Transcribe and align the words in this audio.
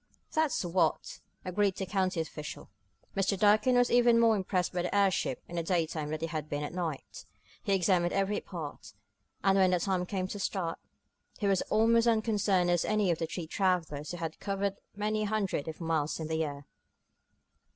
"That's 0.33 0.65
what!" 0.65 1.19
agreed 1.45 1.75
the 1.75 1.85
county 1.85 2.21
official. 2.21 2.71
Mr. 3.15 3.37
Durkin 3.37 3.75
was 3.75 3.91
even 3.91 4.19
more 4.19 4.35
impressed 4.35 4.73
by 4.73 4.81
the 4.81 4.95
airship 4.95 5.43
in 5.47 5.57
the 5.57 5.61
daytime 5.61 6.09
than 6.09 6.21
he 6.21 6.25
had 6.25 6.49
been 6.49 6.63
at 6.63 6.73
night. 6.73 7.27
He 7.61 7.73
examined 7.73 8.11
every 8.11 8.41
part, 8.41 8.93
and 9.43 9.59
when 9.59 9.69
the 9.69 9.79
time 9.79 10.07
came 10.07 10.27
to 10.29 10.39
start, 10.39 10.79
he 11.37 11.45
was 11.45 11.61
almost 11.69 12.07
as 12.07 12.13
unconcerned 12.13 12.71
as 12.71 12.83
any 12.83 13.11
of 13.11 13.19
the 13.19 13.27
three 13.27 13.45
travelers 13.45 14.09
who 14.09 14.17
had 14.17 14.39
covered 14.39 14.77
many 14.95 15.25
hundreds 15.25 15.67
of 15.67 15.79
miles 15.79 16.19
in 16.19 16.29
the 16.29 16.43
air. 16.43 16.65